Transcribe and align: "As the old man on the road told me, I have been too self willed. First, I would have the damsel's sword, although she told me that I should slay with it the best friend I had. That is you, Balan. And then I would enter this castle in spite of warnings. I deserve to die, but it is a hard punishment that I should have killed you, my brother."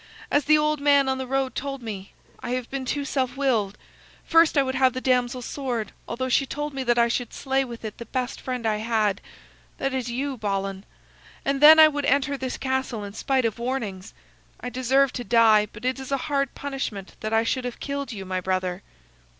"As 0.31 0.45
the 0.45 0.57
old 0.57 0.81
man 0.81 1.07
on 1.07 1.19
the 1.19 1.27
road 1.27 1.53
told 1.53 1.83
me, 1.83 2.11
I 2.39 2.53
have 2.53 2.71
been 2.71 2.85
too 2.85 3.05
self 3.05 3.37
willed. 3.37 3.77
First, 4.25 4.57
I 4.57 4.63
would 4.63 4.73
have 4.73 4.93
the 4.93 4.99
damsel's 4.99 5.45
sword, 5.45 5.91
although 6.07 6.27
she 6.27 6.47
told 6.47 6.73
me 6.73 6.81
that 6.85 6.97
I 6.97 7.07
should 7.07 7.31
slay 7.31 7.63
with 7.63 7.85
it 7.85 7.99
the 7.99 8.07
best 8.07 8.41
friend 8.41 8.65
I 8.65 8.77
had. 8.77 9.21
That 9.77 9.93
is 9.93 10.09
you, 10.09 10.37
Balan. 10.37 10.85
And 11.45 11.61
then 11.61 11.77
I 11.79 11.87
would 11.87 12.05
enter 12.05 12.35
this 12.35 12.57
castle 12.57 13.03
in 13.03 13.13
spite 13.13 13.45
of 13.45 13.59
warnings. 13.59 14.15
I 14.59 14.69
deserve 14.71 15.13
to 15.13 15.23
die, 15.23 15.67
but 15.71 15.85
it 15.85 15.99
is 15.99 16.11
a 16.11 16.17
hard 16.31 16.55
punishment 16.55 17.15
that 17.19 17.31
I 17.31 17.43
should 17.43 17.65
have 17.65 17.79
killed 17.79 18.11
you, 18.11 18.25
my 18.25 18.41
brother." 18.41 18.81